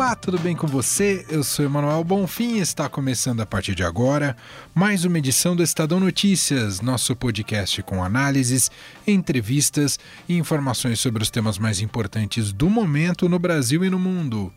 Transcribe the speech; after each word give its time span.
Olá, 0.00 0.16
tudo 0.16 0.38
bem 0.38 0.56
com 0.56 0.66
você? 0.66 1.26
Eu 1.28 1.44
sou 1.44 1.62
Emanuel 1.62 2.02
Bonfim 2.02 2.54
e 2.54 2.60
está 2.60 2.88
começando 2.88 3.42
a 3.42 3.46
partir 3.46 3.74
de 3.74 3.84
agora 3.84 4.34
mais 4.74 5.04
uma 5.04 5.18
edição 5.18 5.54
do 5.54 5.62
Estadão 5.62 6.00
Notícias, 6.00 6.80
nosso 6.80 7.14
podcast 7.14 7.82
com 7.82 8.02
análises, 8.02 8.70
entrevistas 9.06 9.98
e 10.26 10.38
informações 10.38 10.98
sobre 11.00 11.22
os 11.22 11.28
temas 11.28 11.58
mais 11.58 11.82
importantes 11.82 12.50
do 12.50 12.70
momento 12.70 13.28
no 13.28 13.38
Brasil 13.38 13.84
e 13.84 13.90
no 13.90 13.98
mundo. 13.98 14.50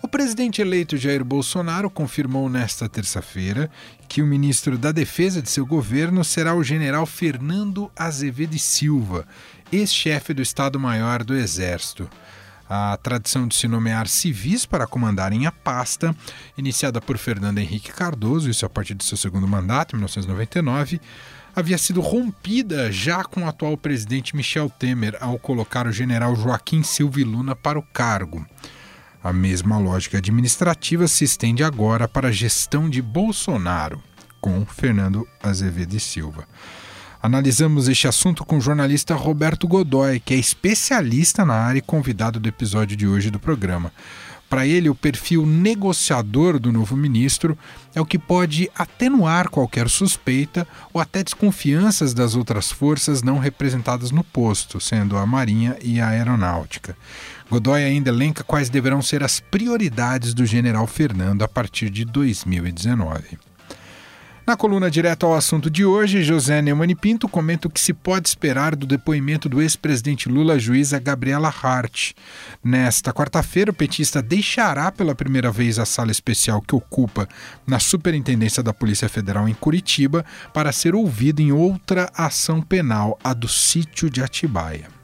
O 0.00 0.06
presidente 0.06 0.62
eleito 0.62 0.96
Jair 0.96 1.24
Bolsonaro 1.24 1.90
confirmou 1.90 2.48
nesta 2.48 2.88
terça-feira 2.88 3.68
que 4.08 4.22
o 4.22 4.26
ministro 4.26 4.78
da 4.78 4.92
Defesa 4.92 5.42
de 5.42 5.50
seu 5.50 5.66
governo 5.66 6.22
será 6.22 6.54
o 6.54 6.62
general 6.62 7.04
Fernando 7.04 7.90
Azevedo 7.96 8.54
e 8.54 8.60
Silva, 8.60 9.26
ex-chefe 9.72 10.32
do 10.32 10.40
Estado-Maior 10.40 11.24
do 11.24 11.34
Exército 11.34 12.08
a 12.68 12.96
tradição 12.96 13.48
de 13.48 13.54
se 13.54 13.66
nomear 13.66 14.06
civis 14.06 14.66
para 14.66 14.86
comandarem 14.86 15.46
a 15.46 15.52
pasta, 15.52 16.14
iniciada 16.56 17.00
por 17.00 17.16
Fernando 17.16 17.58
Henrique 17.58 17.92
Cardoso, 17.92 18.50
isso 18.50 18.66
a 18.66 18.68
partir 18.68 18.94
do 18.94 19.02
seu 19.02 19.16
segundo 19.16 19.48
mandato, 19.48 19.94
em 19.94 19.98
1999, 19.98 21.00
havia 21.56 21.78
sido 21.78 22.00
rompida 22.00 22.92
já 22.92 23.24
com 23.24 23.42
o 23.42 23.48
atual 23.48 23.76
presidente 23.76 24.36
Michel 24.36 24.68
Temer 24.68 25.16
ao 25.20 25.38
colocar 25.38 25.86
o 25.86 25.92
general 25.92 26.36
Joaquim 26.36 26.82
Silva 26.82 27.20
Luna 27.20 27.56
para 27.56 27.78
o 27.78 27.82
cargo. 27.82 28.46
A 29.22 29.32
mesma 29.32 29.78
lógica 29.78 30.18
administrativa 30.18 31.08
se 31.08 31.24
estende 31.24 31.64
agora 31.64 32.06
para 32.06 32.28
a 32.28 32.32
gestão 32.32 32.88
de 32.88 33.02
Bolsonaro, 33.02 34.02
com 34.40 34.64
Fernando 34.64 35.26
Azevedo 35.42 35.96
e 35.96 36.00
Silva. 36.00 36.46
Analisamos 37.20 37.88
este 37.88 38.06
assunto 38.06 38.44
com 38.44 38.58
o 38.58 38.60
jornalista 38.60 39.12
Roberto 39.14 39.66
Godoy, 39.66 40.20
que 40.20 40.34
é 40.34 40.36
especialista 40.36 41.44
na 41.44 41.54
área 41.54 41.80
e 41.80 41.82
convidado 41.82 42.38
do 42.38 42.48
episódio 42.48 42.96
de 42.96 43.08
hoje 43.08 43.28
do 43.28 43.40
programa. 43.40 43.92
Para 44.48 44.64
ele, 44.64 44.88
o 44.88 44.94
perfil 44.94 45.44
negociador 45.44 46.60
do 46.60 46.72
novo 46.72 46.96
ministro 46.96 47.58
é 47.92 48.00
o 48.00 48.06
que 48.06 48.18
pode 48.18 48.70
atenuar 48.74 49.50
qualquer 49.50 49.88
suspeita 49.90 50.66
ou 50.92 51.00
até 51.00 51.22
desconfianças 51.24 52.14
das 52.14 52.36
outras 52.36 52.70
forças 52.70 53.20
não 53.20 53.38
representadas 53.38 54.12
no 54.12 54.22
posto, 54.22 54.80
sendo 54.80 55.18
a 55.18 55.26
Marinha 55.26 55.76
e 55.82 56.00
a 56.00 56.08
Aeronáutica. 56.08 56.96
Godoy 57.50 57.82
ainda 57.82 58.10
elenca 58.10 58.44
quais 58.44 58.70
deverão 58.70 59.02
ser 59.02 59.24
as 59.24 59.40
prioridades 59.40 60.32
do 60.32 60.46
general 60.46 60.86
Fernando 60.86 61.42
a 61.42 61.48
partir 61.48 61.90
de 61.90 62.04
2019. 62.04 63.47
Na 64.48 64.56
coluna 64.56 64.90
direto 64.90 65.26
ao 65.26 65.34
assunto 65.34 65.68
de 65.68 65.84
hoje, 65.84 66.24
José 66.24 66.62
Neumann 66.62 66.96
Pinto 66.96 67.28
comenta 67.28 67.68
o 67.68 67.70
que 67.70 67.78
se 67.78 67.92
pode 67.92 68.30
esperar 68.30 68.74
do 68.74 68.86
depoimento 68.86 69.46
do 69.46 69.60
ex-presidente 69.60 70.26
Lula 70.26 70.58
juíza 70.58 70.98
Gabriela 70.98 71.52
Hart. 71.62 72.12
Nesta 72.64 73.12
quarta-feira, 73.12 73.70
o 73.70 73.74
petista 73.74 74.22
deixará 74.22 74.90
pela 74.90 75.14
primeira 75.14 75.52
vez 75.52 75.78
a 75.78 75.84
sala 75.84 76.10
especial 76.10 76.62
que 76.62 76.74
ocupa 76.74 77.28
na 77.66 77.78
Superintendência 77.78 78.62
da 78.62 78.72
Polícia 78.72 79.06
Federal 79.06 79.46
em 79.46 79.54
Curitiba 79.54 80.24
para 80.54 80.72
ser 80.72 80.94
ouvido 80.94 81.40
em 81.40 81.52
outra 81.52 82.10
ação 82.14 82.62
penal, 82.62 83.18
a 83.22 83.34
do 83.34 83.48
sítio 83.48 84.08
de 84.08 84.22
Atibaia. 84.22 84.97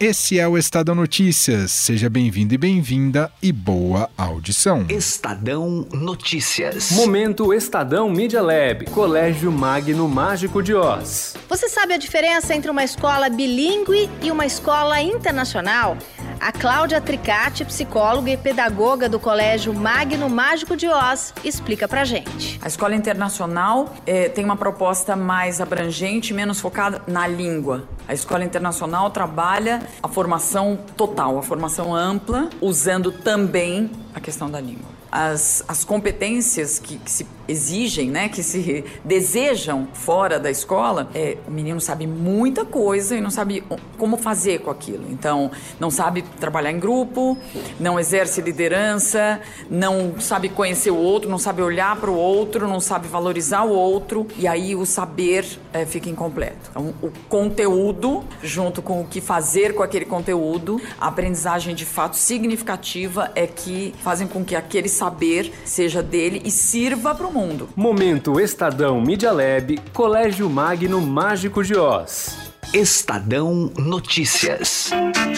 Esse 0.00 0.40
é 0.40 0.48
o 0.48 0.56
Estadão 0.56 0.94
Notícias. 0.94 1.70
Seja 1.70 2.08
bem-vindo 2.08 2.54
e 2.54 2.56
bem-vinda 2.56 3.30
e 3.42 3.52
boa 3.52 4.08
audição. 4.16 4.86
Estadão 4.88 5.86
Notícias. 5.92 6.92
Momento 6.92 7.52
Estadão 7.52 8.08
Media 8.08 8.40
Lab, 8.40 8.86
Colégio 8.86 9.52
Magno 9.52 10.08
Mágico 10.08 10.62
de 10.62 10.74
Oz. 10.74 11.34
Você 11.46 11.68
sabe 11.68 11.92
a 11.92 11.98
diferença 11.98 12.54
entre 12.54 12.70
uma 12.70 12.82
escola 12.82 13.28
bilíngue 13.28 14.08
e 14.22 14.30
uma 14.30 14.46
escola 14.46 15.02
internacional? 15.02 15.98
A 16.40 16.50
Cláudia 16.50 17.02
Tricati, 17.02 17.66
psicóloga 17.66 18.30
e 18.30 18.38
pedagoga 18.38 19.06
do 19.06 19.20
Colégio 19.20 19.74
Magno 19.74 20.30
Mágico 20.30 20.78
de 20.78 20.88
Oz, 20.88 21.34
explica 21.44 21.86
pra 21.86 22.02
gente. 22.04 22.58
A 22.62 22.68
escola 22.68 22.94
internacional 22.94 23.94
é, 24.06 24.30
tem 24.30 24.46
uma 24.46 24.56
proposta 24.56 25.14
mais 25.14 25.60
abrangente, 25.60 26.32
menos 26.32 26.58
focada 26.58 27.02
na 27.06 27.26
língua. 27.26 27.86
A 28.10 28.12
escola 28.12 28.44
internacional 28.44 29.08
trabalha 29.10 29.86
a 30.02 30.08
formação 30.08 30.76
total, 30.96 31.38
a 31.38 31.42
formação 31.42 31.94
ampla, 31.94 32.50
usando 32.60 33.12
também 33.12 33.88
a 34.12 34.18
questão 34.18 34.50
da 34.50 34.60
língua. 34.60 34.89
As, 35.10 35.64
as 35.66 35.84
competências 35.84 36.78
que, 36.78 36.98
que 36.98 37.10
se 37.10 37.26
exigem, 37.50 38.10
né, 38.10 38.28
que 38.28 38.42
se 38.42 38.84
desejam 39.04 39.88
fora 39.92 40.38
da 40.38 40.50
escola, 40.50 41.10
é, 41.14 41.36
o 41.46 41.50
menino 41.50 41.80
sabe 41.80 42.06
muita 42.06 42.64
coisa 42.64 43.16
e 43.16 43.20
não 43.20 43.30
sabe 43.30 43.64
como 43.98 44.16
fazer 44.16 44.60
com 44.60 44.70
aquilo. 44.70 45.04
Então, 45.10 45.50
não 45.78 45.90
sabe 45.90 46.22
trabalhar 46.38 46.70
em 46.70 46.78
grupo, 46.78 47.36
não 47.78 47.98
exerce 47.98 48.40
liderança, 48.40 49.40
não 49.68 50.20
sabe 50.20 50.48
conhecer 50.48 50.90
o 50.90 50.96
outro, 50.96 51.28
não 51.28 51.38
sabe 51.38 51.60
olhar 51.62 51.96
para 51.96 52.10
o 52.10 52.14
outro, 52.14 52.68
não 52.68 52.80
sabe 52.80 53.08
valorizar 53.08 53.64
o 53.64 53.70
outro, 53.70 54.26
e 54.38 54.46
aí 54.46 54.76
o 54.76 54.86
saber 54.86 55.44
é, 55.72 55.84
fica 55.84 56.08
incompleto. 56.08 56.70
Então, 56.70 56.94
o 57.02 57.10
conteúdo, 57.28 58.22
junto 58.42 58.80
com 58.80 59.00
o 59.00 59.06
que 59.06 59.20
fazer 59.20 59.74
com 59.74 59.82
aquele 59.82 60.04
conteúdo, 60.04 60.80
a 61.00 61.08
aprendizagem 61.08 61.74
de 61.74 61.84
fato 61.84 62.16
significativa 62.16 63.30
é 63.34 63.46
que 63.46 63.92
fazem 64.02 64.28
com 64.28 64.44
que 64.44 64.54
aquele 64.54 64.88
saber 65.00 65.50
seja 65.64 66.02
dele 66.02 66.42
e 66.44 66.50
sirva 66.50 67.14
para 67.14 67.26
o 67.26 67.32
mundo. 67.32 67.70
Momento 67.74 68.38
Estadão 68.38 69.00
Media 69.00 69.32
Lab, 69.32 69.78
Colégio 69.94 70.50
Magno 70.50 71.00
Mágico 71.00 71.64
de 71.64 71.74
Oz. 71.74 72.36
Estadão 72.74 73.72
Notícias. 73.78 74.90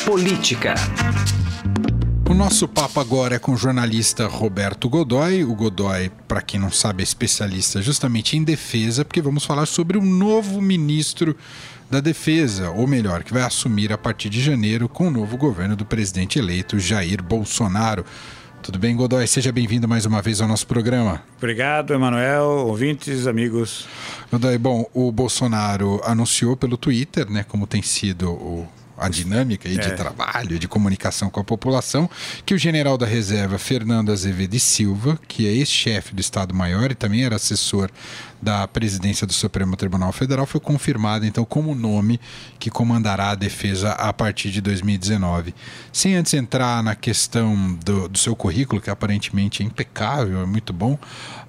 Política. 0.05 0.75
O 2.29 2.35
nosso 2.35 2.67
papo 2.67 2.99
agora 2.99 3.37
é 3.37 3.39
com 3.39 3.53
o 3.53 3.57
jornalista 3.57 4.27
Roberto 4.27 4.89
Godoy. 4.89 5.45
O 5.45 5.55
Godoy, 5.55 6.11
para 6.27 6.43
quem 6.43 6.59
não 6.59 6.73
sabe, 6.73 7.03
é 7.03 7.05
especialista 7.05 7.81
justamente 7.81 8.37
em 8.37 8.43
defesa, 8.43 9.05
porque 9.05 9.23
vamos 9.23 9.45
falar 9.45 9.67
sobre 9.67 9.97
o 9.97 10.03
novo 10.03 10.61
ministro 10.61 11.37
da 11.89 12.01
Defesa, 12.01 12.71
ou 12.71 12.89
melhor, 12.89 13.23
que 13.23 13.33
vai 13.33 13.43
assumir 13.43 13.93
a 13.93 13.99
partir 13.99 14.29
de 14.29 14.43
janeiro 14.43 14.89
com 14.89 15.07
o 15.07 15.11
novo 15.11 15.37
governo 15.37 15.77
do 15.77 15.85
presidente 15.85 16.39
eleito 16.39 16.81
Jair 16.81 17.23
Bolsonaro. 17.23 18.05
Tudo 18.63 18.79
bem, 18.79 18.95
Godoy? 18.95 19.27
Seja 19.27 19.51
bem-vindo 19.51 19.89
mais 19.89 20.07
uma 20.07 20.23
vez 20.23 20.41
ao 20.41 20.47
nosso 20.47 20.69
programa. 20.69 21.21
Obrigado, 21.37 21.93
Emanuel, 21.93 22.45
ouvintes, 22.45 23.27
amigos. 23.27 23.89
Godoy, 24.31 24.57
bom, 24.57 24.89
o 24.95 25.11
Bolsonaro 25.11 26.01
anunciou 26.05 26.57
pelo 26.57 26.77
Twitter, 26.77 27.29
né, 27.29 27.45
como 27.49 27.67
tem 27.67 27.83
sido 27.83 28.31
o 28.31 28.69
a 29.03 29.09
dinâmica 29.09 29.69
aí 29.69 29.77
de 29.77 29.89
é. 29.89 29.91
trabalho, 29.91 30.59
de 30.59 30.69
comunicação 30.69 31.29
com 31.29 31.41
a 31.41 31.45
população, 31.45 32.09
que 32.45 32.55
o 32.55 32.59
general 32.59 32.97
da 32.97 33.07
reserva 33.07 33.59
Fernando 33.59 34.13
Azevedo 34.13 34.55
e 34.55 34.61
Silva, 34.61 35.19
que 35.29 35.47
é 35.47 35.51
ex-chefe 35.51 36.15
do 36.15 36.21
Estado-Maior 36.21 36.91
e 36.91 36.95
também 36.95 37.25
era 37.25 37.37
assessor 37.37 37.91
da 38.43 38.67
presidência 38.67 39.25
do 39.25 39.33
Supremo 39.33 39.77
Tribunal 39.77 40.13
Federal, 40.13 40.45
foi 40.45 40.61
confirmado 40.61 41.25
então 41.25 41.45
como 41.45 41.77
nome 41.77 42.21
que 42.59 42.71
comandará 42.71 43.31
a 43.31 43.35
defesa 43.37 43.93
a 43.93 44.13
partir 44.13 44.51
de 44.51 44.61
2019. 44.61 45.55
Sem 45.93 46.17
antes 46.17 46.35
entrar 46.35 46.83
na 46.83 46.97
questão 46.97 47.79
do, 47.85 48.09
do 48.09 48.19
seu 48.19 48.35
currículo, 48.35 48.81
que 48.81 48.91
aparentemente 48.91 49.63
é 49.63 49.67
impecável, 49.67 50.43
é 50.43 50.47
muito 50.47 50.73
bom, 50.73 50.99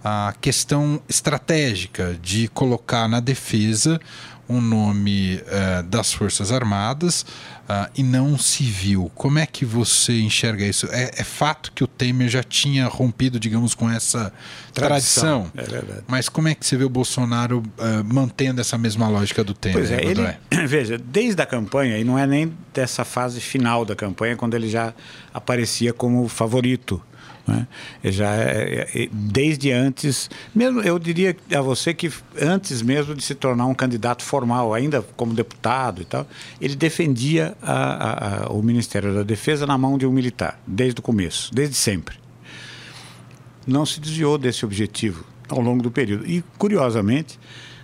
a 0.03 0.35
questão 0.39 1.01
estratégica 1.09 2.15
de 2.21 2.47
colocar 2.49 3.07
na 3.07 3.19
defesa 3.19 3.99
um 4.47 4.59
nome 4.61 5.35
uh, 5.37 5.83
das 5.83 6.13
Forças 6.13 6.51
Armadas 6.51 7.25
uh, 7.69 7.89
e 7.95 8.03
não 8.03 8.37
civil. 8.37 9.11
Como 9.15 9.39
é 9.39 9.45
que 9.45 9.65
você 9.65 10.19
enxerga 10.19 10.65
isso? 10.65 10.87
É, 10.91 11.11
é, 11.17 11.23
fato 11.23 11.71
que 11.71 11.83
o 11.83 11.87
Temer 11.87 12.29
já 12.29 12.43
tinha 12.43 12.87
rompido, 12.87 13.39
digamos, 13.39 13.73
com 13.73 13.89
essa 13.89 14.33
tradição. 14.73 15.49
tradição 15.53 15.97
é 15.99 16.01
mas 16.07 16.29
como 16.29 16.47
é 16.47 16.55
que 16.55 16.65
você 16.65 16.77
vê 16.77 16.83
o 16.83 16.89
Bolsonaro 16.89 17.59
uh, 17.59 18.13
mantendo 18.13 18.61
essa 18.61 18.77
mesma 18.77 19.07
lógica 19.07 19.43
do 19.43 19.53
Temer? 19.53 19.77
Pois 19.77 19.91
é, 19.91 20.03
ele, 20.03 20.21
veja, 20.67 20.97
desde 20.97 21.41
a 21.41 21.45
campanha, 21.45 21.97
e 21.97 22.03
não 22.03 22.17
é 22.17 22.27
nem 22.27 22.53
dessa 22.73 23.05
fase 23.05 23.39
final 23.39 23.85
da 23.85 23.95
campanha, 23.95 24.35
quando 24.35 24.55
ele 24.55 24.69
já 24.69 24.93
aparecia 25.33 25.93
como 25.93 26.27
favorito 26.27 27.01
né? 27.45 27.67
Já 28.05 28.33
é, 28.35 28.87
é, 28.93 29.09
desde 29.11 29.71
antes, 29.71 30.29
mesmo 30.55 30.81
eu 30.81 30.97
diria 30.97 31.35
a 31.53 31.61
você 31.61 31.93
que 31.93 32.11
antes 32.41 32.81
mesmo 32.81 33.13
de 33.13 33.21
se 33.21 33.35
tornar 33.35 33.65
um 33.65 33.73
candidato 33.73 34.23
formal, 34.23 34.73
ainda 34.73 35.01
como 35.17 35.33
deputado 35.33 36.01
e 36.01 36.05
tal, 36.05 36.25
ele 36.61 36.75
defendia 36.75 37.52
a, 37.61 37.73
a, 37.73 38.45
a, 38.45 38.49
o 38.49 38.61
Ministério 38.61 39.13
da 39.13 39.23
Defesa 39.23 39.65
na 39.65 39.77
mão 39.77 39.97
de 39.97 40.05
um 40.05 40.11
militar, 40.11 40.59
desde 40.65 40.99
o 40.99 41.03
começo, 41.03 41.53
desde 41.53 41.75
sempre. 41.75 42.17
Não 43.65 43.85
se 43.85 43.99
desviou 43.99 44.37
desse 44.37 44.65
objetivo 44.65 45.25
ao 45.49 45.61
longo 45.61 45.81
do 45.81 45.91
período. 45.91 46.25
E, 46.25 46.43
curiosamente, 46.57 47.39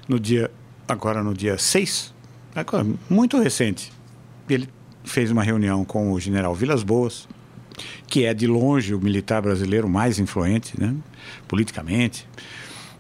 no 0.08 0.20
dia, 0.20 0.52
agora 0.88 1.24
no 1.24 1.34
dia 1.34 1.58
6, 1.58 2.14
agora, 2.56 2.86
muito 3.10 3.40
recente, 3.40 3.92
ele 4.50 4.68
fez 5.04 5.32
uma 5.32 5.44
reunião 5.44 5.86
com 5.86 6.12
o 6.12 6.20
general 6.20 6.54
Vilas 6.54 6.84
Boas, 6.84 7.28
que 8.08 8.26
é 8.26 8.34
de 8.34 8.48
longe 8.48 8.94
o 8.94 9.00
militar 9.00 9.42
brasileiro 9.42 9.88
mais 9.90 10.20
influente, 10.20 10.80
né, 10.80 10.94
politicamente. 11.48 12.28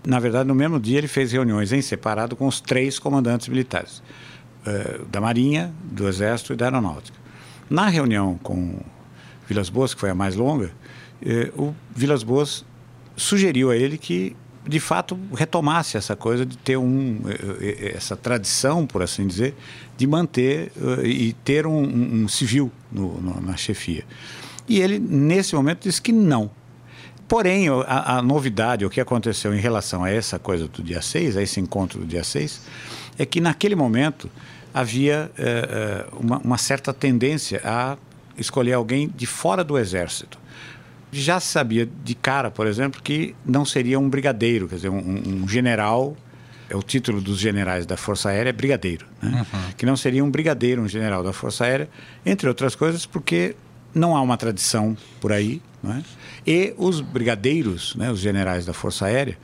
Na 0.05 0.19
verdade, 0.19 0.47
no 0.47 0.55
mesmo 0.55 0.79
dia 0.79 0.97
ele 0.97 1.07
fez 1.07 1.31
reuniões 1.31 1.73
em 1.73 1.81
separado 1.81 2.35
com 2.35 2.47
os 2.47 2.61
três 2.61 2.97
comandantes 2.97 3.47
militares, 3.47 4.01
uh, 4.69 5.05
da 5.05 5.19
Marinha, 5.19 5.73
do 5.83 6.07
Exército 6.07 6.53
e 6.53 6.55
da 6.55 6.65
Aeronáutica. 6.65 7.17
Na 7.69 7.87
reunião 7.87 8.39
com 8.41 8.79
Vilas 9.47 9.69
Boas, 9.69 9.93
que 9.93 9.99
foi 9.99 10.09
a 10.09 10.15
mais 10.15 10.35
longa, 10.35 10.71
uh, 11.21 11.61
o 11.61 11.75
Vilas 11.95 12.23
Boas 12.23 12.63
sugeriu 13.15 13.71
a 13.71 13.75
ele 13.75 13.97
que 13.97 14.35
de 14.67 14.79
fato 14.79 15.17
retomasse 15.33 15.97
essa 15.97 16.15
coisa 16.15 16.45
de 16.45 16.57
ter 16.57 16.77
um 16.77 17.21
eh, 17.59 17.93
essa 17.95 18.15
tradição 18.15 18.85
por 18.85 19.01
assim 19.01 19.25
dizer 19.25 19.55
de 19.97 20.05
manter 20.05 20.71
uh, 20.77 21.05
e 21.05 21.33
ter 21.33 21.65
um, 21.65 22.23
um 22.23 22.27
civil 22.27 22.71
no, 22.91 23.19
no, 23.19 23.41
na 23.41 23.57
chefia 23.57 24.03
e 24.67 24.79
ele 24.79 24.99
nesse 24.99 25.55
momento 25.55 25.83
disse 25.83 26.01
que 26.01 26.11
não 26.11 26.51
Porém, 27.29 27.69
a, 27.69 28.17
a, 28.17 28.21
novidade, 28.23 28.83
o 28.83 28.89
que 28.89 28.99
aconteceu 28.99 29.53
em 29.53 29.59
relação 29.59 30.03
a 30.03 30.09
essa 30.09 30.39
coisa 30.39 30.67
do 30.67 30.81
dia 30.81 30.99
6, 30.99 31.37
a 31.37 31.43
esse 31.43 31.59
encontro 31.59 31.99
do 31.99 32.05
dia 32.07 32.23
6, 32.23 32.59
é 33.19 33.25
que 33.25 33.39
naquele 33.39 33.75
momento 33.75 34.27
havia 34.73 35.31
é, 35.37 36.05
uma, 36.13 36.37
uma, 36.39 36.57
certa 36.57 36.93
tendência 36.93 37.61
a 37.63 37.97
escolher 38.37 38.73
alguém 38.73 39.07
de 39.07 39.25
fora 39.25 39.63
do 39.63 39.77
exército. 39.77 40.37
Já 41.11 41.39
se 41.39 41.47
sabia 41.47 41.89
de 42.03 42.13
cara, 42.13 42.51
por 42.51 42.67
exemplo, 42.67 43.01
que 43.01 43.35
não 43.45 43.65
seria 43.65 43.99
um 43.99 44.07
brigadeiro, 44.07 44.67
quer 44.67 44.75
dizer, 44.75 44.89
um, 44.89 45.43
um 45.43 45.47
general 45.47 46.15
é 46.69 46.75
o 46.75 46.83
título 46.83 47.19
dos 47.19 47.39
generais 47.39 47.87
da 47.87 47.97
Força 47.97 48.29
Aérea 48.29 48.51
é 48.51 48.53
brigadeiro, 48.53 49.07
né? 49.19 49.43
uhum. 49.51 49.59
que 49.75 49.87
não 49.87 49.97
seria 49.97 50.23
um 50.23 50.29
brigadeiro, 50.29 50.83
um 50.83 50.87
general 50.87 51.23
da 51.23 51.33
Força 51.33 51.65
Aérea, 51.65 51.89
entre 52.23 52.47
outras 52.47 52.75
coisas, 52.75 53.07
porque 53.07 53.55
não 53.93 54.15
há 54.15 54.21
uma 54.21 54.37
tradição 54.37 54.95
por 55.19 55.33
aí 55.33 55.59
é? 55.87 56.03
E 56.45 56.73
os 56.77 56.99
brigadeiros, 56.99 57.95
né, 57.95 58.11
os 58.11 58.19
generais 58.19 58.65
da 58.65 58.73
Força 58.73 59.05
Aérea, 59.05 59.37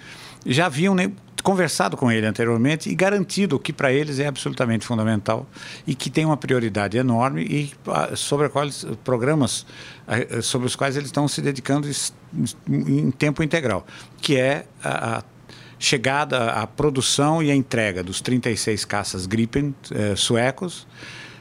já 0.45 0.66
haviam 0.66 0.94
né, 0.94 1.12
conversado 1.45 1.95
com 1.95 2.12
ele 2.12 2.25
anteriormente 2.25 2.89
e 2.89 2.95
garantido 2.95 3.59
que 3.59 3.71
para 3.71 3.94
eles 3.94 4.18
é 4.18 4.25
absolutamente 4.25 4.83
fundamental 4.83 5.47
e 5.86 5.94
que 5.94 6.09
tem 6.09 6.25
uma 6.25 6.36
prioridade 6.36 6.97
enorme 6.97 7.44
e 7.44 7.71
ah, 7.88 8.15
sobre 8.15 8.50
quais 8.50 8.83
programas 9.03 9.63
ah, 10.07 10.42
sobre 10.42 10.65
os 10.65 10.75
quais 10.75 10.97
eles 10.97 11.09
estão 11.09 11.27
se 11.27 11.44
dedicando 11.44 11.88
em 12.68 13.12
tempo 13.12 13.44
integral, 13.44 13.86
que 14.19 14.36
é 14.38 14.65
a, 14.83 15.18
a 15.18 15.24
chegada, 15.77 16.50
a 16.50 16.65
produção 16.65 17.44
e 17.44 17.51
a 17.51 17.56
entrega 17.56 18.01
dos 18.01 18.21
36 18.21 18.83
caças 18.83 19.27
Gripen 19.27 19.75
eh, 19.92 20.15
suecos, 20.15 20.88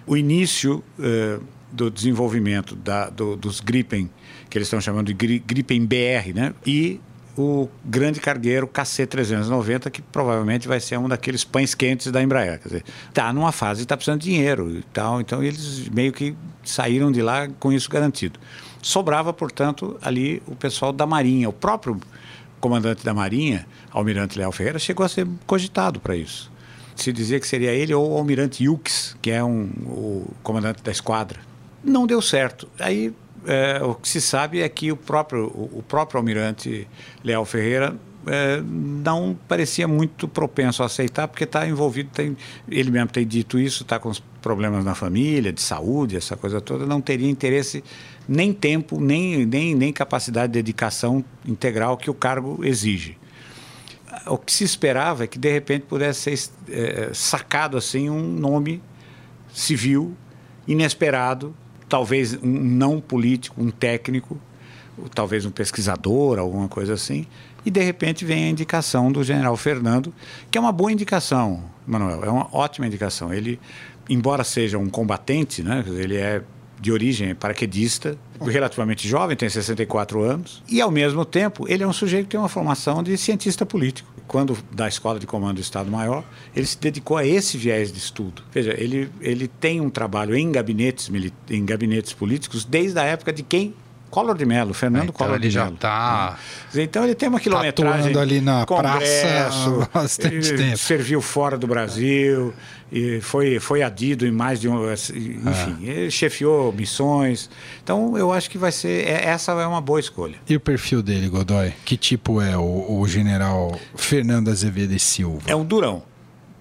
o 0.07 0.19
início 0.19 0.85
eh, 1.01 1.39
do 1.73 1.91
desenvolvimento 1.91 2.77
da, 2.77 3.09
do, 3.09 3.37
dos 3.37 3.61
Gripen 3.61 4.11
que 4.51 4.59
eles 4.59 4.67
estão 4.67 4.81
chamando 4.81 5.13
de 5.13 5.39
Gripen 5.41 5.85
BR, 5.85 6.33
né? 6.35 6.55
E 6.65 7.01
o 7.37 7.69
grande 7.85 8.21
cargueiro 8.21 8.67
KC-390, 8.69 9.91
que 9.91 10.01
provavelmente 10.01 10.69
vai 10.69 10.79
ser 10.81 10.99
um 10.99 11.09
daqueles 11.09 11.45
pães 11.45 11.75
quentes 11.75 12.11
da 12.13 12.23
Embraer. 12.23 12.61
Quer 12.61 12.69
dizer, 12.69 12.85
está 13.09 13.33
numa 13.33 13.53
fase 13.53 13.83
está 13.83 13.97
precisando 13.97 14.21
de 14.21 14.31
dinheiro 14.31 14.79
e 14.79 14.83
tal, 14.93 15.21
então 15.21 15.43
eles 15.43 15.89
meio 15.89 16.13
que 16.13 16.37
saíram 16.63 17.11
de 17.11 17.23
lá 17.23 17.49
com 17.59 17.73
isso 17.73 17.91
garantido. 17.91 18.39
Sobrava, 18.81 19.33
portanto, 19.33 19.99
ali 20.03 20.43
o 20.47 20.55
pessoal 20.55 20.93
da 20.93 21.07
Marinha. 21.07 21.49
O 21.49 21.53
próprio 21.53 21.99
comandante 22.61 23.05
da 23.05 23.13
Marinha, 23.13 23.67
Almirante 23.91 24.39
Leal 24.39 24.53
Ferreira, 24.53 24.79
chegou 24.79 25.05
a 25.05 25.09
ser 25.09 25.27
cogitado 25.47 26.01
para 26.01 26.15
isso. 26.17 26.53
Se 26.95 27.13
dizia 27.13 27.41
que 27.41 27.47
seria 27.47 27.73
ele 27.73 27.93
ou 27.93 28.13
o 28.13 28.17
Almirante 28.17 28.65
Yux, 28.65 29.17
que 29.21 29.31
é 29.31 29.43
um, 29.43 29.65
o 29.87 30.31
comandante 30.43 30.83
da 30.83 30.93
esquadra. 30.93 31.41
Não 31.83 32.07
deu 32.07 32.23
certo. 32.23 32.69
Aí 32.79 33.13
é, 33.47 33.83
o 33.83 33.95
que 33.95 34.09
se 34.09 34.21
sabe 34.21 34.61
é 34.61 34.69
que 34.69 34.91
o 34.91 34.97
próprio, 34.97 35.47
o 35.47 35.83
próprio 35.87 36.19
almirante 36.19 36.89
Leal 37.23 37.45
Ferreira 37.45 37.97
é, 38.27 38.63
não 38.63 39.37
parecia 39.47 39.87
muito 39.87 40.27
propenso 40.27 40.83
a 40.83 40.87
aceitar, 40.87 41.29
porque 41.29 41.45
está 41.45 41.67
envolvido, 41.67 42.11
tem, 42.11 42.37
ele 42.69 42.91
mesmo 42.91 43.09
tem 43.09 43.27
dito 43.27 43.59
isso, 43.59 43.83
está 43.83 43.99
com 43.99 44.13
problemas 44.41 44.85
na 44.85 44.95
família, 44.95 45.53
de 45.53 45.61
saúde, 45.61 46.17
essa 46.17 46.37
coisa 46.37 46.61
toda, 46.61 46.87
não 46.87 47.01
teria 47.01 47.29
interesse, 47.29 47.85
nem 48.27 48.53
tempo, 48.53 49.01
nem, 49.01 49.45
nem, 49.45 49.75
nem 49.75 49.93
capacidade 49.93 50.53
de 50.53 50.59
dedicação 50.59 51.25
integral 51.45 51.97
que 51.97 52.11
o 52.11 52.15
cargo 52.15 52.61
exige. 52.63 53.19
O 54.27 54.39
que 54.39 54.53
se 54.53 54.65
esperava 54.65 55.25
é 55.25 55.27
que, 55.27 55.39
de 55.39 55.51
repente, 55.51 55.87
pudesse 55.87 56.37
ser 56.37 56.51
é, 56.71 57.11
sacado 57.13 57.77
assim 57.77 58.09
um 58.09 58.23
nome 58.23 58.81
civil 59.53 60.15
inesperado 60.67 61.55
talvez 61.89 62.35
um 62.35 62.51
não 62.51 63.01
político, 63.01 63.61
um 63.61 63.71
técnico, 63.71 64.39
talvez 65.15 65.45
um 65.45 65.51
pesquisador, 65.51 66.39
alguma 66.39 66.69
coisa 66.69 66.95
assim, 66.95 67.27
e 67.65 67.71
de 67.71 67.83
repente 67.83 68.25
vem 68.25 68.45
a 68.45 68.49
indicação 68.49 69.11
do 69.11 69.25
general 69.25 69.57
Fernando, 69.57 70.13
que 70.51 70.59
é 70.59 70.61
uma 70.61 70.73
boa 70.73 70.93
indicação, 70.93 71.65
Manuel, 71.87 72.25
é 72.25 72.31
uma 72.31 72.49
ótima 72.53 72.87
indicação. 72.87 73.33
Ele, 73.33 73.59
embora 74.09 74.45
seja 74.45 74.79
um 74.79 74.89
combatente, 74.89 75.63
né, 75.63 75.85
ele 75.87 76.17
é 76.17 76.43
de 76.81 76.93
origem 76.93 77.35
paraquedista, 77.35 78.17
relativamente 78.41 79.09
jovem, 79.09 79.37
tem 79.37 79.49
64 79.49 80.23
anos, 80.23 80.63
e 80.69 80.81
ao 80.81 80.91
mesmo 80.91 81.25
tempo 81.25 81.67
ele 81.69 81.83
é 81.83 81.87
um 81.87 81.93
sujeito 81.93 82.25
que 82.25 82.31
tem 82.31 82.41
uma 82.41 82.49
formação 82.49 83.03
de 83.03 83.17
cientista 83.17 83.65
político. 83.65 84.13
Quando 84.27 84.57
da 84.73 84.89
Escola 84.89 85.19
de 85.19 85.27
Comando 85.27 85.57
do 85.57 85.61
Estado-Maior, 85.61 86.25
ele 86.57 86.67
se 86.67 86.79
dedicou 86.79 87.17
a 87.17 87.27
esse 87.27 87.59
viés 87.59 87.93
de 87.93 87.99
estudo. 87.99 88.43
Veja, 88.53 88.75
ele, 88.79 89.11
ele 89.21 89.47
tem 89.47 89.81
um 89.81 89.91
trabalho 89.91 90.35
em 90.35 90.51
gabinetes, 90.51 91.11
em 91.51 91.65
gabinetes 91.65 92.13
políticos 92.13 92.65
desde 92.65 92.99
a 92.99 93.05
época 93.05 93.33
de 93.33 93.43
quem 93.43 93.75
Collor 94.15 94.37
de 94.37 94.47
Mello, 94.47 94.73
Fernando 94.73 95.09
então 95.09 95.15
Collor 95.15 95.35
ele 95.35 95.49
de 95.49 95.57
Mello. 95.57 95.71
já 95.71 95.75
está. 95.75 96.39
Então 96.73 97.03
ele 97.03 97.17
tem 97.17 97.29
uma 97.29 97.41
quilometragem. 97.41 98.17
ali 98.17 98.41
na 98.41 98.65
congresso, 98.65 99.27
praça 99.27 99.89
há 99.93 99.99
bastante 99.99 100.55
tempo. 100.55 100.79
Serviu 100.79 101.21
fora 101.21 101.59
do 101.59 101.67
Brasil, 101.67 102.55
e 102.93 103.21
foi, 103.21 103.59
foi 103.59 103.83
adido 103.83 104.25
em 104.25 104.31
mais 104.31 104.61
de 104.61 104.69
um. 104.69 104.93
Enfim, 104.93 105.09
ah. 105.45 105.77
ele 105.83 106.11
chefiou 106.13 106.73
missões. 106.73 107.51
Então 107.83 108.17
eu 108.17 108.33
acho 108.33 108.49
que 108.49 108.57
vai 108.57 108.71
ser. 108.71 109.05
É, 109.05 109.25
essa 109.25 109.51
é 109.51 109.67
uma 109.67 109.81
boa 109.81 109.99
escolha. 109.99 110.37
E 110.49 110.55
o 110.55 110.61
perfil 110.61 111.03
dele, 111.03 111.29
Godoy? 111.29 111.73
Que 111.85 111.97
tipo 111.97 112.41
é 112.41 112.57
o, 112.57 113.01
o 113.01 113.09
general 113.09 113.77
Fernando 113.97 114.49
Azevedo 114.49 114.95
e 114.95 115.01
Silva? 115.01 115.43
É 115.49 115.57
um 115.57 115.65
durão. 115.65 116.05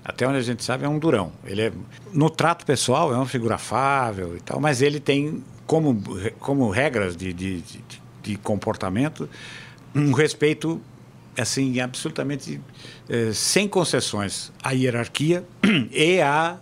Até 0.03 0.27
onde 0.27 0.37
a 0.37 0.41
gente 0.41 0.63
sabe, 0.63 0.83
é 0.83 0.89
um 0.89 0.99
durão. 0.99 1.31
Ele 1.45 1.61
é, 1.61 1.73
no 2.11 2.29
trato 2.29 2.65
pessoal, 2.65 3.13
é 3.13 3.15
uma 3.15 3.25
figura 3.25 3.55
afável 3.55 4.35
e 4.35 4.41
tal, 4.41 4.59
mas 4.59 4.81
ele 4.81 4.99
tem 4.99 5.43
como, 5.65 6.01
como 6.39 6.69
regras 6.69 7.15
de, 7.15 7.31
de, 7.31 7.61
de, 7.61 7.83
de 8.21 8.37
comportamento, 8.37 9.29
um 9.95 10.11
respeito 10.11 10.81
assim 11.37 11.79
absolutamente 11.79 12.61
eh, 13.09 13.31
sem 13.33 13.67
concessões 13.67 14.51
à 14.61 14.71
hierarquia 14.71 15.43
e 15.91 16.21
à 16.21 16.57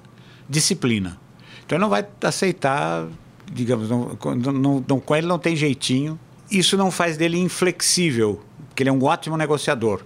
disciplina. 0.48 1.19
Então 1.65 1.77
ele 1.77 1.81
não 1.81 1.89
vai 1.89 2.05
aceitar, 2.24 3.07
digamos, 3.51 3.89
não, 3.89 4.17
não, 4.36 4.86
não, 4.88 5.00
com 5.00 5.15
ele 5.15 5.27
não 5.27 5.39
tem 5.39 5.55
jeitinho. 5.55 6.19
Isso 6.50 6.75
não 6.75 6.91
faz 6.91 7.15
dele 7.17 7.38
inflexível, 7.38 8.41
porque 8.67 8.83
ele 8.83 8.89
é 8.89 8.93
um 8.93 9.03
ótimo 9.03 9.38
negociador, 9.38 10.01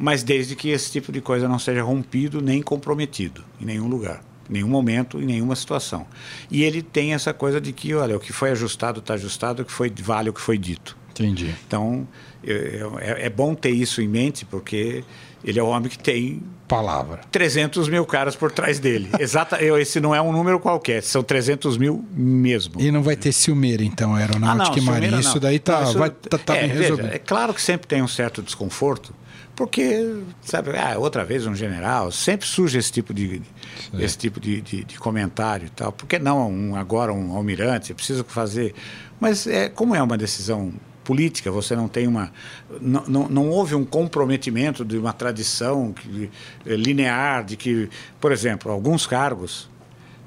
mas 0.00 0.22
desde 0.22 0.56
que 0.56 0.70
esse 0.70 0.90
tipo 0.90 1.12
de 1.12 1.20
coisa 1.20 1.46
não 1.46 1.58
seja 1.58 1.82
rompido 1.82 2.40
nem 2.40 2.62
comprometido 2.62 3.44
em 3.60 3.66
nenhum 3.66 3.86
lugar 3.86 4.22
nenhum 4.48 4.66
momento, 4.66 5.20
em 5.20 5.26
nenhuma 5.26 5.54
situação. 5.54 6.04
E 6.50 6.64
ele 6.64 6.82
tem 6.82 7.14
essa 7.14 7.32
coisa 7.32 7.60
de 7.60 7.72
que, 7.72 7.94
olha, 7.94 8.16
o 8.16 8.18
que 8.18 8.32
foi 8.32 8.50
ajustado 8.50 8.98
está 8.98 9.14
ajustado, 9.14 9.62
o 9.62 9.64
que 9.64 9.70
foi 9.70 9.92
vale 10.02 10.28
o 10.28 10.32
que 10.32 10.40
foi 10.40 10.58
dito. 10.58 10.96
Entendi. 11.10 11.54
Então, 11.64 12.04
é, 12.44 13.26
é, 13.26 13.30
bom 13.30 13.54
ter 13.54 13.70
isso 13.70 14.02
em 14.02 14.08
mente, 14.08 14.44
porque 14.44 15.04
ele 15.44 15.58
é 15.58 15.62
o 15.62 15.66
homem 15.66 15.88
que 15.88 15.98
tem 15.98 16.42
palavra 16.66 17.20
300 17.32 17.88
mil 17.88 18.06
caras 18.06 18.36
por 18.36 18.52
trás 18.52 18.78
dele. 18.78 19.08
Exata, 19.18 19.62
esse 19.62 20.00
não 20.00 20.14
é 20.14 20.22
um 20.22 20.32
número 20.32 20.58
qualquer, 20.60 21.02
são 21.02 21.22
300 21.22 21.76
mil 21.76 22.04
mesmo. 22.12 22.80
E 22.80 22.90
não 22.90 23.02
vai 23.02 23.16
ter 23.16 23.32
ciumeira, 23.32 23.84
então, 23.84 24.14
aeronáutica 24.14 24.70
ah, 24.70 24.76
não, 24.76 24.82
e 24.82 24.86
marinha. 24.86 25.20
Isso 25.20 25.40
daí 25.40 25.58
tá, 25.58 25.80
não, 25.80 25.90
isso, 25.90 25.98
vai, 25.98 26.10
tá, 26.10 26.38
tá 26.38 26.56
é, 26.56 26.68
bem 26.68 26.76
veja, 26.76 27.10
É 27.12 27.18
claro 27.18 27.52
que 27.52 27.60
sempre 27.60 27.86
tem 27.86 28.02
um 28.02 28.08
certo 28.08 28.42
desconforto, 28.42 29.12
porque, 29.60 30.22
sabe, 30.40 30.70
ah, 30.70 30.98
outra 30.98 31.22
vez 31.22 31.46
um 31.46 31.54
general, 31.54 32.10
sempre 32.10 32.46
surge 32.46 32.78
esse 32.78 32.90
tipo 32.90 33.12
de, 33.12 33.42
esse 33.98 34.16
tipo 34.16 34.40
de, 34.40 34.58
de, 34.62 34.84
de, 34.84 34.98
comentário 34.98 35.66
e 35.66 35.68
tal. 35.68 35.92
Por 35.92 36.06
que 36.06 36.18
não 36.18 36.50
um, 36.50 36.76
agora 36.76 37.12
um 37.12 37.36
almirante? 37.36 37.92
Precisa 37.92 38.24
fazer. 38.24 38.74
Mas 39.20 39.46
é, 39.46 39.68
como 39.68 39.94
é 39.94 40.02
uma 40.02 40.16
decisão 40.16 40.72
política, 41.04 41.50
você 41.50 41.76
não 41.76 41.88
tem 41.88 42.06
uma. 42.06 42.32
Não, 42.80 43.04
não, 43.06 43.28
não 43.28 43.50
houve 43.50 43.74
um 43.74 43.84
comprometimento 43.84 44.82
de 44.82 44.96
uma 44.96 45.12
tradição 45.12 45.92
que, 45.92 46.30
eh, 46.64 46.74
linear 46.74 47.44
de 47.44 47.54
que, 47.54 47.90
por 48.18 48.32
exemplo, 48.32 48.72
alguns 48.72 49.06
cargos 49.06 49.68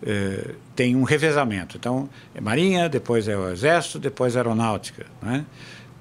eh, 0.03 0.51
têm 0.75 0.95
um 0.95 1.01
revezamento. 1.01 1.75
Então, 1.75 2.07
é 2.35 2.39
Marinha, 2.39 2.87
depois 2.87 3.27
é 3.27 3.35
o 3.35 3.49
Exército, 3.49 3.97
depois 3.97 4.35
é 4.35 4.37
Aeronáutica. 4.37 5.07
Né? 5.23 5.43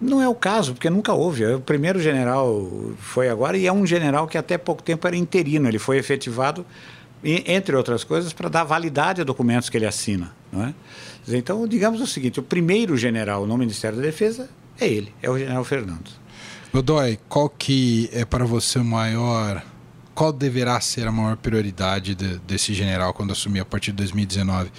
Não 0.03 0.21
é 0.21 0.29
o 0.29 0.35
caso, 0.35 0.75
porque 0.75 0.91
nunca 0.91 1.13
houve. 1.13 1.47
O 1.47 1.61
primeiro 1.61 2.01
general 2.01 2.69
foi 2.99 3.29
agora 3.29 3.57
e 3.57 3.67
é 3.67 3.73
um 3.73 3.87
general 3.87 4.27
que 4.27 4.37
até 4.37 4.59
pouco 4.59 4.83
tempo 4.83 5.07
era 5.07 5.17
interino. 5.17 5.69
Ele 5.69 5.79
foi 5.79 5.97
efetivado 5.97 6.67
entre 7.25 7.77
outras 7.77 8.03
coisas, 8.03 8.33
para 8.33 8.49
dar 8.49 8.65
validade 8.65 9.21
a 9.21 9.25
documentos 9.25 9.69
que 9.69 9.77
ele 9.77 9.87
assina. 9.87 10.35
Não 10.51 10.65
é? 10.65 10.75
Então, 11.29 11.67
digamos 11.69 12.01
o 12.01 12.07
seguinte: 12.07 12.41
o 12.41 12.43
primeiro 12.43 12.97
general 12.97 13.47
no 13.47 13.57
Ministério 13.57 13.97
da 13.97 14.03
Defesa 14.03 14.51
é 14.81 14.89
ele, 14.89 15.15
é 15.23 15.31
o 15.31 15.39
general 15.39 15.65
Fernando. 15.65 16.11
Godoy, 16.73 17.19
qual 17.29 17.49
que 17.49 18.11
é 18.13 18.25
para 18.25 18.45
você 18.45 18.79
o 18.79 18.85
maior. 18.85 19.63
Qual 20.15 20.31
deverá 20.31 20.79
ser 20.79 21.07
a 21.07 21.13
maior 21.13 21.39
prioridade 21.39 22.15
de, 22.15 22.39
desse 22.41 22.75
general 22.75 23.15
quando 23.15 23.33
assumir 23.33 23.61
a 23.61 23.65
partir 23.65 23.93
de 23.93 23.97
2019? 23.99 24.71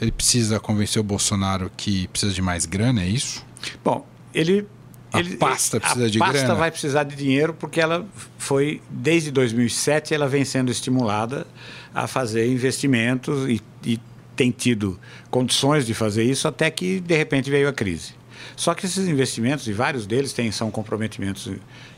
Ele 0.00 0.10
precisa 0.10 0.58
convencer 0.58 0.98
o 0.98 1.04
Bolsonaro 1.04 1.70
que 1.76 2.08
precisa 2.08 2.32
de 2.32 2.42
mais 2.42 2.66
grana, 2.66 3.00
é 3.02 3.06
isso? 3.06 3.46
Bom, 3.84 4.04
ele 4.34 4.66
a 5.12 5.18
ele, 5.18 5.36
pasta 5.36 5.80
precisa 5.80 6.08
de 6.08 6.18
grana? 6.18 6.32
A 6.32 6.34
pasta 6.34 6.54
vai 6.54 6.70
precisar 6.70 7.02
de 7.04 7.16
dinheiro 7.16 7.52
porque 7.54 7.80
ela 7.80 8.06
foi, 8.38 8.80
desde 8.88 9.30
2007, 9.30 10.14
ela 10.14 10.28
vem 10.28 10.44
sendo 10.44 10.70
estimulada 10.70 11.46
a 11.94 12.06
fazer 12.06 12.50
investimentos 12.50 13.48
e, 13.48 13.60
e 13.84 13.98
tem 14.36 14.50
tido 14.50 14.98
condições 15.30 15.84
de 15.84 15.94
fazer 15.94 16.22
isso 16.22 16.46
até 16.46 16.70
que, 16.70 17.00
de 17.00 17.16
repente, 17.16 17.50
veio 17.50 17.68
a 17.68 17.72
crise. 17.72 18.14
Só 18.56 18.74
que 18.74 18.86
esses 18.86 19.08
investimentos, 19.08 19.66
e 19.66 19.72
vários 19.72 20.06
deles 20.06 20.32
têm, 20.32 20.50
são 20.50 20.70
comprometimentos 20.70 21.50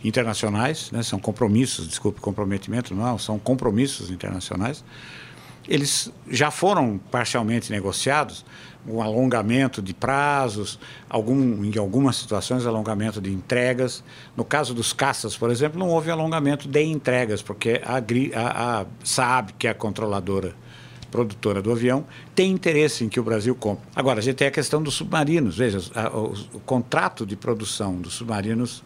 internacionais, 0.03 0.91
né, 0.91 1.03
são 1.03 1.19
compromissos, 1.19 1.87
desculpe, 1.87 2.21
comprometimento 2.21 2.95
não, 2.95 3.19
são 3.19 3.39
compromissos 3.39 4.11
internacionais, 4.11 4.85
eles 5.69 6.13
já 6.29 6.51
foram 6.51 6.99
parcialmente 7.11 7.71
negociados, 7.71 8.45
um 8.87 9.01
alongamento 9.01 9.81
de 9.81 9.95
prazos, 9.95 10.79
algum, 11.09 11.65
em 11.65 11.79
algumas 11.79 12.17
situações, 12.17 12.67
alongamento 12.67 13.21
de 13.21 13.33
entregas. 13.33 14.03
No 14.37 14.45
caso 14.45 14.75
dos 14.75 14.93
caças, 14.93 15.37
por 15.37 15.51
exemplo, 15.51 15.79
não 15.79 15.89
houve 15.89 16.11
alongamento 16.11 16.69
de 16.69 16.83
entregas, 16.83 17.43
porque 17.43 17.81
a, 17.85 17.99
a, 17.99 18.81
a 18.81 18.87
Saab, 19.05 19.53
que 19.55 19.67
é 19.67 19.71
a 19.71 19.75
controladora 19.75 20.55
produtora 21.11 21.61
do 21.61 21.71
avião, 21.71 22.07
tem 22.35 22.51
interesse 22.51 23.05
em 23.05 23.09
que 23.09 23.21
o 23.21 23.23
Brasil 23.23 23.55
compre. 23.55 23.87
Agora, 23.95 24.19
a 24.19 24.23
gente 24.23 24.37
tem 24.37 24.49
a 24.49 24.51
questão 24.51 24.83
dos 24.83 24.95
submarinos. 24.95 25.59
Veja, 25.59 25.79
o, 26.13 26.57
o 26.57 26.61
contrato 26.61 27.27
de 27.27 27.37
produção 27.37 27.97
dos 27.97 28.15
submarinos 28.15 28.83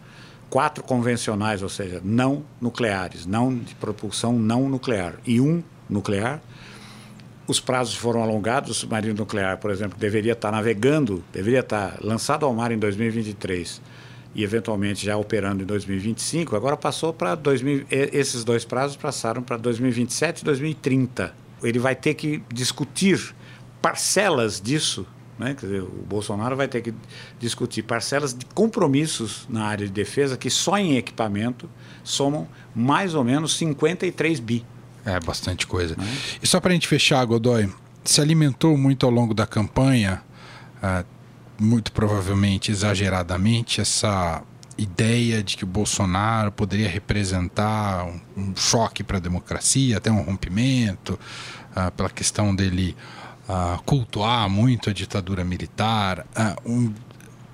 quatro 0.49 0.83
convencionais, 0.83 1.63
ou 1.63 1.69
seja, 1.69 2.01
não 2.03 2.43
nucleares, 2.61 3.25
não 3.25 3.55
de 3.55 3.73
propulsão 3.75 4.33
não 4.33 4.69
nuclear, 4.69 5.15
e 5.25 5.41
um 5.41 5.63
nuclear, 5.89 6.41
os 7.47 7.59
prazos 7.59 7.95
foram 7.95 8.21
alongados. 8.21 8.71
O 8.71 8.73
submarino 8.73 9.15
nuclear, 9.15 9.57
por 9.57 9.71
exemplo, 9.71 9.97
deveria 9.97 10.33
estar 10.33 10.51
navegando, 10.51 11.23
deveria 11.31 11.61
estar 11.61 11.97
lançado 12.01 12.45
ao 12.45 12.53
mar 12.53 12.71
em 12.71 12.77
2023 12.77 13.81
e 14.35 14.43
eventualmente 14.43 15.05
já 15.05 15.17
operando 15.17 15.63
em 15.63 15.65
2025. 15.65 16.55
Agora 16.55 16.77
passou 16.77 17.13
para 17.13 17.33
2000, 17.33 17.85
esses 17.89 18.43
dois 18.43 18.65
prazos 18.65 18.97
passaram 18.97 19.41
para 19.41 19.57
2027 19.57 20.41
e 20.41 20.45
2030. 20.45 21.33
Ele 21.63 21.79
vai 21.79 21.95
ter 21.95 22.13
que 22.13 22.43
discutir 22.53 23.33
parcelas 23.81 24.61
disso, 24.61 25.07
né? 25.39 25.55
Dizer, 25.59 25.81
o 25.81 26.05
Bolsonaro 26.07 26.55
vai 26.55 26.67
ter 26.67 26.81
que 26.81 26.93
discutir 27.39 27.83
parcelas 27.83 28.33
de 28.33 28.45
compromissos 28.47 29.47
na 29.49 29.65
área 29.65 29.85
de 29.85 29.91
defesa 29.91 30.37
que 30.37 30.49
só 30.49 30.77
em 30.77 30.97
equipamento 30.97 31.69
somam 32.03 32.47
mais 32.75 33.15
ou 33.15 33.23
menos 33.23 33.55
53 33.57 34.39
bi. 34.39 34.65
É, 35.07 35.17
bastante 35.21 35.65
coisa. 35.65 35.95
E 36.43 36.45
só 36.45 36.59
para 36.59 36.71
a 36.71 36.73
gente 36.73 36.85
fechar, 36.85 37.23
Godoy, 37.23 37.73
se 38.03 38.19
alimentou 38.19 38.77
muito 38.77 39.05
ao 39.05 39.11
longo 39.11 39.33
da 39.33 39.47
campanha, 39.47 40.21
uh, 40.83 41.05
muito 41.57 41.93
provavelmente 41.93 42.71
exageradamente, 42.71 43.79
essa 43.79 44.43
ideia 44.77 45.41
de 45.41 45.55
que 45.55 45.63
o 45.63 45.67
Bolsonaro 45.67 46.51
poderia 46.51 46.89
representar 46.89 48.05
um, 48.05 48.19
um 48.35 48.53
choque 48.53 49.01
para 49.01 49.15
a 49.15 49.19
democracia, 49.21 49.95
até 49.95 50.11
um 50.11 50.21
rompimento, 50.21 51.17
uh, 51.71 51.89
pela 51.93 52.09
questão 52.09 52.53
dele 52.53 52.93
uh, 53.47 53.81
cultuar 53.83 54.49
muito 54.49 54.89
a 54.89 54.93
ditadura 54.93 55.45
militar. 55.45 56.27
Um, 56.65 56.93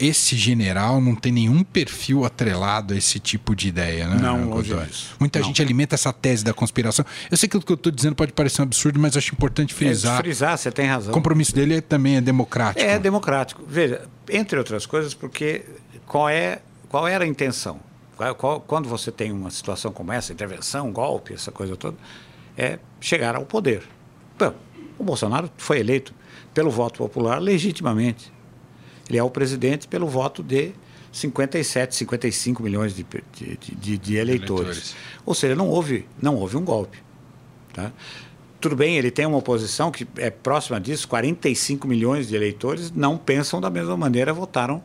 esse 0.07 0.35
general 0.35 0.99
não 0.99 1.15
tem 1.15 1.31
nenhum 1.31 1.63
perfil 1.63 2.25
atrelado 2.25 2.93
a 2.93 2.97
esse 2.97 3.19
tipo 3.19 3.55
de 3.55 3.69
ideia, 3.69 4.07
né? 4.07 4.17
Não, 4.21 4.49
longe 4.49 4.73
disso. 4.73 5.15
Muita 5.19 5.39
não. 5.39 5.47
gente 5.47 5.61
alimenta 5.61 5.95
essa 5.95 6.11
tese 6.11 6.43
da 6.43 6.53
conspiração. 6.53 7.05
Eu 7.29 7.37
sei 7.37 7.47
que 7.47 7.57
o 7.57 7.61
que 7.61 7.71
eu 7.71 7.75
estou 7.75 7.91
dizendo 7.91 8.15
pode 8.15 8.33
parecer 8.33 8.61
um 8.61 8.63
absurdo, 8.63 8.99
mas 8.99 9.15
acho 9.15 9.33
importante 9.33 9.73
frisar. 9.73 10.19
É, 10.19 10.21
frisar, 10.21 10.57
você 10.57 10.71
tem 10.71 10.87
razão. 10.87 11.11
O 11.11 11.13
compromisso 11.13 11.53
dele 11.55 11.75
é, 11.75 11.81
também 11.81 12.17
é 12.17 12.21
democrático. 12.21 12.85
É 12.85 12.99
democrático. 12.99 13.63
Veja, 13.67 14.07
entre 14.29 14.57
outras 14.57 14.85
coisas, 14.85 15.13
porque 15.13 15.63
qual 16.05 16.29
é 16.29 16.59
qual 16.93 17.07
era 17.07 17.23
a 17.23 17.27
intenção? 17.27 17.79
Qual, 18.15 18.35
qual, 18.35 18.61
quando 18.61 18.87
você 18.87 19.11
tem 19.11 19.31
uma 19.31 19.49
situação 19.49 19.91
como 19.91 20.11
essa, 20.11 20.31
intervenção, 20.31 20.91
golpe, 20.91 21.33
essa 21.33 21.51
coisa 21.51 21.75
toda, 21.75 21.97
é 22.55 22.77
chegar 23.01 23.35
ao 23.35 23.45
poder. 23.45 23.81
Então, 24.35 24.53
o 24.99 25.03
Bolsonaro 25.03 25.49
foi 25.57 25.79
eleito 25.79 26.13
pelo 26.53 26.69
voto 26.69 26.99
popular 26.99 27.41
legitimamente. 27.41 28.31
Ele 29.09 29.17
é 29.17 29.23
o 29.23 29.29
presidente 29.29 29.87
pelo 29.87 30.07
voto 30.07 30.41
de 30.41 30.71
57, 31.11 31.95
55 31.95 32.63
milhões 32.63 32.95
de, 32.95 33.05
de, 33.33 33.57
de, 33.57 33.97
de 33.97 34.15
eleitores. 34.15 34.61
eleitores. 34.61 34.95
Ou 35.25 35.35
seja, 35.35 35.55
não 35.55 35.69
houve, 35.69 36.07
não 36.21 36.35
houve 36.35 36.57
um 36.57 36.63
golpe. 36.63 36.97
Tá? 37.73 37.91
Tudo 38.59 38.75
bem, 38.75 38.97
ele 38.97 39.11
tem 39.11 39.25
uma 39.25 39.37
oposição 39.37 39.91
que 39.91 40.07
é 40.17 40.29
próxima 40.29 40.79
disso, 40.79 41.07
45 41.07 41.87
milhões 41.87 42.29
de 42.29 42.35
eleitores 42.35 42.91
não 42.91 43.17
pensam 43.17 43.59
da 43.59 43.69
mesma 43.69 43.97
maneira, 43.97 44.31
votaram 44.31 44.81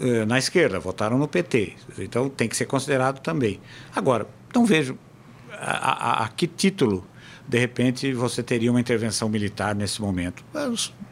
eh, 0.00 0.24
na 0.24 0.38
esquerda, 0.38 0.80
votaram 0.80 1.18
no 1.18 1.28
PT. 1.28 1.74
Então 1.98 2.28
tem 2.28 2.48
que 2.48 2.56
ser 2.56 2.66
considerado 2.66 3.20
também. 3.20 3.60
Agora, 3.94 4.26
não 4.54 4.64
vejo 4.64 4.96
a, 5.52 6.22
a, 6.22 6.24
a 6.24 6.28
que 6.28 6.46
título 6.46 7.04
de 7.48 7.58
repente 7.58 8.12
você 8.12 8.42
teria 8.42 8.70
uma 8.70 8.80
intervenção 8.80 9.28
militar 9.28 9.74
nesse 9.74 10.02
momento. 10.02 10.44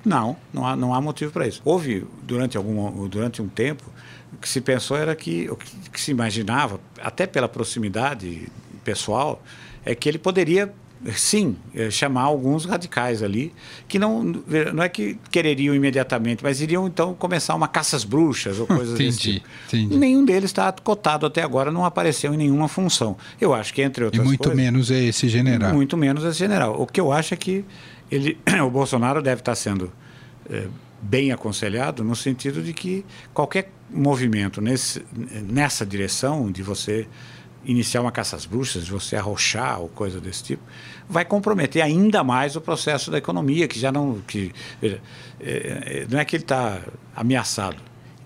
Não, 0.05 0.37
não 0.52 0.66
há, 0.66 0.76
não 0.76 0.95
há 0.95 1.00
motivo 1.00 1.33
para 1.33 1.47
isso. 1.49 1.62
Houve, 1.64 2.07
durante, 2.23 2.57
algum, 2.59 3.09
durante 3.09 3.40
um 3.40 3.49
tempo, 3.49 3.85
o 4.35 4.37
que 4.37 4.49
se 4.49 4.61
pensou 4.61 4.99
era 4.99 5.16
que, 5.16 5.49
o 5.50 5.57
que 5.57 6.00
se 6.00 6.11
imaginava, 6.11 6.78
até 7.00 7.26
pela 7.26 7.49
proximidade 7.49 8.49
pessoal, 8.85 9.43
é 9.85 9.95
que 9.95 10.09
ele 10.09 10.19
poderia 10.19 10.73
sim, 11.14 11.56
é, 11.75 11.90
chamar 11.90 12.22
alguns 12.22 12.64
radicais 12.64 13.22
ali, 13.22 13.52
que 13.86 13.98
não, 13.98 14.22
não 14.75 14.82
é 14.82 14.88
que 14.88 15.18
quereriam 15.30 15.75
imediatamente, 15.75 16.42
mas 16.42 16.60
iriam 16.60 16.86
então 16.86 17.14
começar 17.14 17.54
uma 17.54 17.68
caça 17.68 17.96
às 17.96 18.04
bruxas 18.04 18.58
ou 18.58 18.66
coisas 18.66 18.94
entendi, 18.94 19.06
desse 19.06 19.18
tipo. 19.18 19.46
Entendi. 19.68 19.96
Nenhum 19.96 20.25
deles 20.25 20.50
está 20.50 20.72
cotado 20.72 21.26
até 21.26 21.42
agora, 21.42 21.70
não 21.70 21.84
apareceu 21.84 22.34
em 22.34 22.36
nenhuma 22.36 22.68
função. 22.68 23.16
Eu 23.40 23.54
acho 23.54 23.72
que, 23.72 23.82
entre 23.82 24.04
outras 24.04 24.18
coisas... 24.18 24.26
E 24.26 24.30
muito 24.30 24.48
coisas, 24.48 24.56
menos 24.56 24.90
é 24.90 25.04
esse 25.04 25.28
general. 25.28 25.72
Muito 25.72 25.96
menos 25.96 26.25
esse 26.25 26.38
general. 26.38 26.80
O 26.80 26.86
que 26.86 27.00
eu 27.00 27.12
acho 27.12 27.34
é 27.34 27.36
que 27.36 27.64
ele, 28.10 28.38
o 28.64 28.70
Bolsonaro 28.70 29.22
deve 29.22 29.40
estar 29.40 29.54
sendo 29.54 29.92
é, 30.50 30.66
bem 31.00 31.32
aconselhado 31.32 32.02
no 32.02 32.16
sentido 32.16 32.62
de 32.62 32.72
que 32.72 33.04
qualquer 33.32 33.70
movimento 33.90 34.60
nesse, 34.60 35.04
nessa 35.48 35.86
direção 35.86 36.50
de 36.50 36.62
você 36.62 37.06
iniciar 37.66 38.00
uma 38.00 38.12
caça 38.12 38.37
às 38.37 38.46
bruxas, 38.46 38.85
de 38.85 38.90
você 38.90 39.16
arrochar 39.16 39.80
ou 39.80 39.88
coisa 39.88 40.20
desse 40.20 40.42
tipo, 40.42 40.62
vai 41.08 41.25
comprometer 41.25 41.82
ainda 41.82 42.23
mais 42.23 42.56
o 42.56 42.61
processo 42.61 43.11
da 43.11 43.18
economia, 43.18 43.66
que 43.68 43.78
já 43.78 43.92
não. 43.92 44.20
Que, 44.26 44.52
é, 44.82 46.06
não 46.08 46.18
é 46.18 46.25
que 46.25 46.37
ele 46.37 46.44
está 46.44 46.80
ameaçado, 47.14 47.76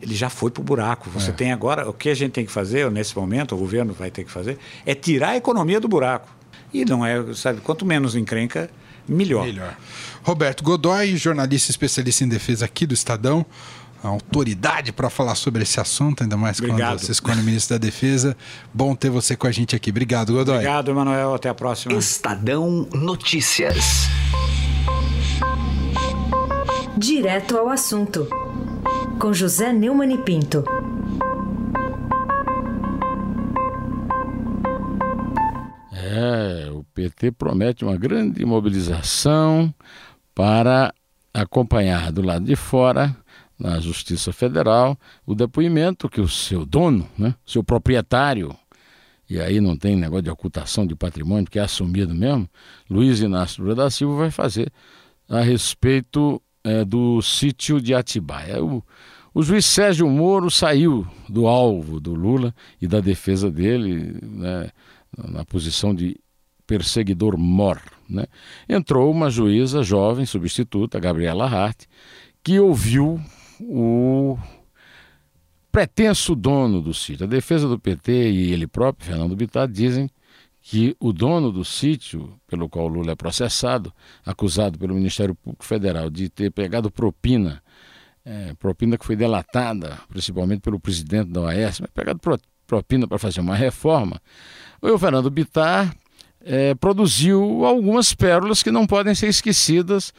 ele 0.00 0.14
já 0.14 0.30
foi 0.30 0.50
para 0.50 0.60
o 0.60 0.64
buraco. 0.64 1.10
Você 1.10 1.30
é. 1.30 1.32
tem 1.32 1.52
agora, 1.52 1.88
o 1.88 1.92
que 1.92 2.08
a 2.08 2.14
gente 2.14 2.32
tem 2.32 2.44
que 2.44 2.52
fazer, 2.52 2.90
nesse 2.90 3.16
momento, 3.16 3.54
o 3.54 3.58
governo 3.58 3.92
vai 3.92 4.10
ter 4.10 4.24
que 4.24 4.30
fazer, 4.30 4.58
é 4.84 4.94
tirar 4.94 5.30
a 5.30 5.36
economia 5.36 5.80
do 5.80 5.88
buraco. 5.88 6.28
E 6.72 6.84
não 6.84 7.04
é, 7.04 7.34
sabe, 7.34 7.60
quanto 7.60 7.84
menos 7.84 8.14
encrenca, 8.14 8.70
melhor. 9.08 9.44
Melhor. 9.44 9.76
Roberto 10.22 10.62
Godoy, 10.62 11.16
jornalista 11.16 11.70
especialista 11.70 12.24
em 12.24 12.28
defesa 12.28 12.64
aqui 12.64 12.86
do 12.86 12.94
Estadão 12.94 13.44
a 14.02 14.08
autoridade 14.08 14.92
para 14.92 15.10
falar 15.10 15.34
sobre 15.34 15.62
esse 15.62 15.78
assunto, 15.78 16.22
ainda 16.22 16.36
mais 16.36 16.58
Obrigado. 16.58 16.92
quando 16.92 17.00
você 17.00 17.12
escolhe 17.12 17.40
o 17.40 17.44
ministro 17.44 17.78
da 17.78 17.84
Defesa. 17.84 18.36
Bom 18.72 18.94
ter 18.94 19.10
você 19.10 19.36
com 19.36 19.46
a 19.46 19.52
gente 19.52 19.76
aqui. 19.76 19.90
Obrigado, 19.90 20.32
Godoy. 20.32 20.54
Obrigado, 20.56 20.90
Emanuel. 20.90 21.34
Até 21.34 21.48
a 21.48 21.54
próxima. 21.54 21.94
Estadão 21.94 22.88
Notícias. 22.92 24.08
Direto 26.96 27.58
ao 27.58 27.68
assunto. 27.68 28.26
Com 29.18 29.32
José 29.34 29.72
Neumann 29.72 30.14
e 30.14 30.18
Pinto. 30.18 30.64
É, 35.92 36.70
o 36.72 36.82
PT 36.94 37.32
promete 37.32 37.84
uma 37.84 37.96
grande 37.96 38.44
mobilização 38.46 39.72
para 40.34 40.92
acompanhar 41.34 42.10
do 42.10 42.22
lado 42.22 42.46
de 42.46 42.56
fora 42.56 43.14
na 43.60 43.78
Justiça 43.78 44.32
Federal 44.32 44.98
o 45.26 45.34
depoimento 45.34 46.08
que 46.08 46.20
o 46.20 46.28
seu 46.28 46.64
dono, 46.64 47.06
né, 47.16 47.34
seu 47.44 47.62
proprietário, 47.62 48.56
e 49.28 49.38
aí 49.38 49.60
não 49.60 49.76
tem 49.76 49.94
negócio 49.94 50.22
de 50.22 50.30
ocultação 50.30 50.86
de 50.86 50.96
patrimônio, 50.96 51.48
que 51.48 51.58
é 51.58 51.62
assumido 51.62 52.14
mesmo, 52.14 52.48
Luiz 52.88 53.20
Inácio 53.20 53.62
Lula 53.62 53.76
da 53.76 53.90
Silva 53.90 54.16
vai 54.16 54.30
fazer 54.30 54.72
a 55.28 55.40
respeito 55.40 56.42
é, 56.64 56.84
do 56.84 57.22
sítio 57.22 57.80
de 57.80 57.94
Atibaia. 57.94 58.64
O, 58.64 58.82
o 59.32 59.42
juiz 59.42 59.64
Sérgio 59.64 60.08
Moro 60.08 60.50
saiu 60.50 61.06
do 61.28 61.46
alvo 61.46 62.00
do 62.00 62.14
Lula 62.14 62.52
e 62.82 62.88
da 62.88 62.98
defesa 62.98 63.48
dele 63.48 64.18
né, 64.20 64.70
na 65.16 65.44
posição 65.44 65.94
de 65.94 66.16
perseguidor 66.66 67.36
mor. 67.38 67.80
Né? 68.08 68.26
Entrou 68.68 69.10
uma 69.10 69.30
juíza 69.30 69.82
jovem, 69.82 70.26
substituta, 70.26 70.98
Gabriela 70.98 71.46
Hart, 71.46 71.84
que 72.42 72.58
ouviu 72.58 73.20
o 73.62 74.38
pretenso 75.70 76.34
dono 76.34 76.80
do 76.80 76.92
sítio. 76.92 77.24
A 77.24 77.28
defesa 77.28 77.68
do 77.68 77.78
PT 77.78 78.30
e 78.30 78.52
ele 78.52 78.66
próprio, 78.66 79.06
Fernando 79.06 79.36
Bittar, 79.36 79.68
dizem 79.68 80.10
que 80.62 80.96
o 81.00 81.12
dono 81.12 81.50
do 81.50 81.64
sítio 81.64 82.38
pelo 82.46 82.68
qual 82.68 82.86
Lula 82.86 83.12
é 83.12 83.16
processado, 83.16 83.92
acusado 84.24 84.78
pelo 84.78 84.94
Ministério 84.94 85.34
Público 85.34 85.64
Federal 85.64 86.10
de 86.10 86.28
ter 86.28 86.50
pegado 86.50 86.90
propina, 86.90 87.62
é, 88.24 88.54
propina 88.54 88.98
que 88.98 89.06
foi 89.06 89.16
delatada 89.16 89.98
principalmente 90.08 90.60
pelo 90.60 90.78
presidente 90.78 91.30
da 91.30 91.42
OAS, 91.42 91.80
mas 91.80 91.90
pegado 91.94 92.20
propina 92.66 93.06
para 93.06 93.18
fazer 93.18 93.40
uma 93.40 93.54
reforma, 93.54 94.20
o 94.82 94.98
Fernando 94.98 95.30
Bittar 95.30 95.94
é, 96.42 96.74
produziu 96.74 97.64
algumas 97.64 98.14
pérolas 98.14 98.62
que 98.62 98.70
não 98.70 98.86
podem 98.86 99.14
ser 99.14 99.28
esquecidas 99.28 100.12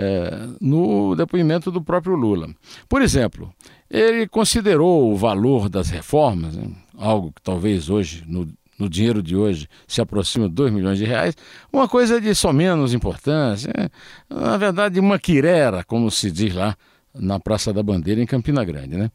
é, 0.00 0.48
no 0.60 1.14
depoimento 1.14 1.70
do 1.70 1.82
próprio 1.82 2.14
Lula. 2.14 2.48
Por 2.88 3.02
exemplo, 3.02 3.52
ele 3.90 4.26
considerou 4.26 5.12
o 5.12 5.16
valor 5.16 5.68
das 5.68 5.90
reformas, 5.90 6.56
né, 6.56 6.68
algo 6.96 7.32
que 7.32 7.42
talvez 7.42 7.90
hoje, 7.90 8.24
no, 8.26 8.48
no 8.78 8.88
dinheiro 8.88 9.22
de 9.22 9.36
hoje, 9.36 9.68
se 9.86 10.00
aproxima 10.00 10.48
de 10.48 10.54
2 10.54 10.72
milhões 10.72 10.98
de 10.98 11.04
reais, 11.04 11.36
uma 11.72 11.86
coisa 11.88 12.20
de 12.20 12.34
só 12.34 12.52
menos 12.52 12.94
importância. 12.94 13.72
Né? 13.76 13.88
Na 14.28 14.56
verdade, 14.56 14.98
uma 14.98 15.18
quirera, 15.18 15.84
como 15.84 16.10
se 16.10 16.30
diz 16.30 16.54
lá 16.54 16.76
na 17.14 17.38
Praça 17.38 17.72
da 17.72 17.82
Bandeira, 17.82 18.22
em 18.22 18.26
Campina 18.26 18.64
Grande. 18.64 18.96
Né? 18.96 19.10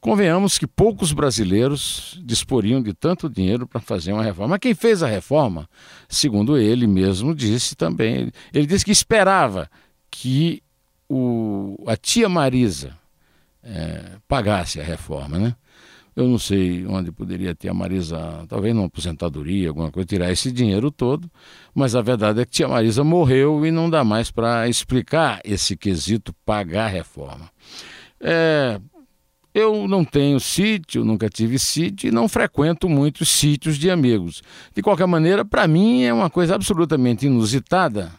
Convenhamos 0.00 0.58
que 0.58 0.66
poucos 0.66 1.12
brasileiros 1.12 2.20
disporiam 2.24 2.82
de 2.82 2.92
tanto 2.92 3.28
dinheiro 3.28 3.66
para 3.66 3.80
fazer 3.80 4.12
uma 4.12 4.22
reforma. 4.22 4.50
Mas 4.50 4.60
quem 4.60 4.74
fez 4.74 5.02
a 5.02 5.06
reforma, 5.06 5.68
segundo 6.08 6.58
ele 6.58 6.86
mesmo 6.86 7.34
disse 7.34 7.76
também, 7.76 8.32
ele 8.52 8.66
disse 8.66 8.84
que 8.84 8.90
esperava 8.90 9.70
que 10.12 10.62
o, 11.08 11.76
a 11.86 11.96
tia 11.96 12.28
Marisa 12.28 12.96
é, 13.62 14.18
pagasse 14.28 14.78
a 14.78 14.84
reforma, 14.84 15.38
né? 15.38 15.56
Eu 16.14 16.28
não 16.28 16.38
sei 16.38 16.86
onde 16.86 17.10
poderia 17.10 17.54
ter 17.54 17.70
a 17.70 17.74
Marisa, 17.74 18.44
talvez 18.46 18.74
numa 18.74 18.86
aposentadoria, 18.86 19.68
alguma 19.70 19.90
coisa, 19.90 20.06
tirar 20.06 20.30
esse 20.30 20.52
dinheiro 20.52 20.90
todo, 20.90 21.28
mas 21.74 21.96
a 21.96 22.02
verdade 22.02 22.40
é 22.40 22.44
que 22.44 22.50
tia 22.50 22.68
Marisa 22.68 23.02
morreu 23.02 23.64
e 23.64 23.70
não 23.70 23.88
dá 23.88 24.04
mais 24.04 24.30
para 24.30 24.68
explicar 24.68 25.40
esse 25.42 25.74
quesito 25.74 26.34
pagar 26.44 26.84
a 26.84 26.88
reforma. 26.88 27.50
É, 28.20 28.78
eu 29.54 29.88
não 29.88 30.04
tenho 30.04 30.38
sítio, 30.38 31.02
nunca 31.02 31.30
tive 31.30 31.58
sítio 31.58 32.08
e 32.08 32.12
não 32.12 32.28
frequento 32.28 32.90
muitos 32.90 33.30
sítios 33.30 33.78
de 33.78 33.90
amigos. 33.90 34.42
De 34.74 34.82
qualquer 34.82 35.06
maneira, 35.06 35.46
para 35.46 35.66
mim 35.66 36.02
é 36.02 36.12
uma 36.12 36.28
coisa 36.28 36.54
absolutamente 36.54 37.24
inusitada 37.24 38.12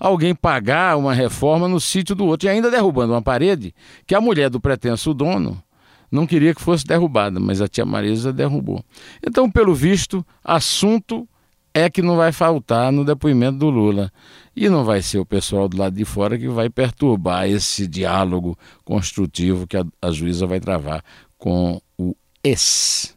alguém 0.00 0.34
pagar 0.34 0.96
uma 0.96 1.12
reforma 1.12 1.68
no 1.68 1.78
sítio 1.78 2.14
do 2.14 2.24
outro 2.24 2.48
e 2.48 2.50
ainda 2.50 2.70
derrubando 2.70 3.12
uma 3.12 3.22
parede 3.22 3.74
que 4.06 4.14
a 4.14 4.20
mulher 4.20 4.48
do 4.48 4.58
pretenso 4.58 5.12
dono 5.12 5.62
não 6.10 6.26
queria 6.26 6.54
que 6.54 6.60
fosse 6.60 6.84
derrubada, 6.84 7.38
mas 7.38 7.60
a 7.60 7.68
tia 7.68 7.84
Marisa 7.84 8.32
derrubou. 8.32 8.82
Então, 9.24 9.48
pelo 9.48 9.74
visto, 9.74 10.26
assunto 10.42 11.28
é 11.72 11.88
que 11.88 12.02
não 12.02 12.16
vai 12.16 12.32
faltar 12.32 12.90
no 12.90 13.04
depoimento 13.04 13.58
do 13.58 13.70
Lula. 13.70 14.10
E 14.56 14.68
não 14.68 14.84
vai 14.84 15.02
ser 15.02 15.18
o 15.18 15.26
pessoal 15.26 15.68
do 15.68 15.76
lado 15.76 15.94
de 15.94 16.04
fora 16.04 16.36
que 16.36 16.48
vai 16.48 16.68
perturbar 16.68 17.48
esse 17.48 17.86
diálogo 17.86 18.58
construtivo 18.84 19.66
que 19.66 19.76
a, 19.76 19.84
a 20.02 20.10
juíza 20.10 20.46
vai 20.46 20.58
travar 20.58 21.04
com 21.38 21.80
o 21.96 22.16
ex. 22.42 23.16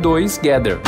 2 0.00 0.38
Gather. 0.38 0.80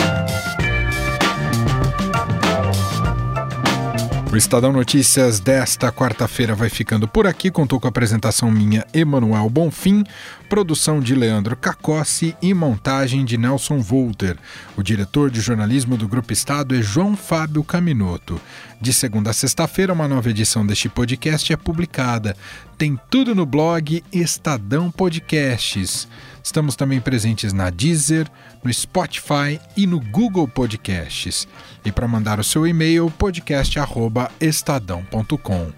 O 4.33 4.37
Estadão 4.37 4.73
Notícias 4.73 5.41
desta 5.41 5.91
quarta-feira 5.91 6.55
vai 6.55 6.69
ficando 6.69 7.09
por 7.09 7.27
aqui. 7.27 7.51
Contou 7.51 7.81
com 7.81 7.89
a 7.89 7.91
apresentação 7.91 8.49
minha, 8.49 8.87
Emanuel 8.95 9.51
Bonfim, 9.51 10.05
produção 10.49 11.01
de 11.01 11.17
Leandro 11.17 11.57
Cacossi 11.57 12.37
e 12.41 12.55
montagem 12.55 13.25
de 13.25 13.37
Nelson 13.37 13.81
Volter. 13.81 14.37
O 14.77 14.83
diretor 14.85 15.29
de 15.29 15.41
jornalismo 15.41 15.97
do 15.97 16.07
Grupo 16.07 16.33
Estado 16.33 16.77
é 16.77 16.81
João 16.81 17.17
Fábio 17.17 17.65
Caminoto. 17.65 18.41
De 18.81 18.93
segunda 18.93 19.31
a 19.31 19.33
sexta-feira, 19.33 19.93
uma 19.93 20.07
nova 20.07 20.31
edição 20.31 20.65
deste 20.65 20.89
podcast 20.89 21.53
é 21.53 21.57
publicada. 21.57 22.37
Tem 22.79 22.97
tudo 23.11 23.35
no 23.35 23.45
blog 23.45 24.05
Estadão 24.13 24.93
Podcasts. 24.93 26.07
Estamos 26.43 26.75
também 26.77 27.01
presentes 27.01 27.53
na 27.53 27.69
Deezer, 27.71 28.27
no 28.65 28.73
Spotify 28.73 29.61
e 29.77 29.87
no 29.87 30.01
Google 30.01 30.49
Podcasts. 30.49 31.47
E 31.85 31.93
para 31.93 32.09
mandar 32.09 32.41
o 32.41 32.45
seu 32.45 32.67
e-mail, 32.67 33.13
podcast@estadão.com. 33.19 35.73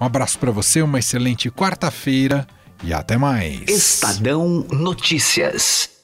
Um 0.00 0.04
abraço 0.04 0.38
para 0.38 0.50
você, 0.50 0.80
uma 0.82 0.98
excelente 0.98 1.50
quarta-feira 1.50 2.46
e 2.82 2.90
até 2.92 3.16
mais. 3.18 3.62
Estadão 3.68 4.66
Notícias. 4.70 5.99